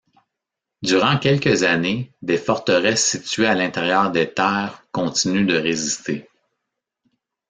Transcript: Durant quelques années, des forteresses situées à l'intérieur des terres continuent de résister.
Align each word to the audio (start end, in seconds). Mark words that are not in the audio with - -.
Durant 0.81 1.19
quelques 1.19 1.61
années, 1.61 2.11
des 2.23 2.39
forteresses 2.39 3.05
situées 3.05 3.45
à 3.45 3.53
l'intérieur 3.53 4.09
des 4.09 4.33
terres 4.33 4.83
continuent 4.91 5.45
de 5.45 5.55
résister. 5.55 6.27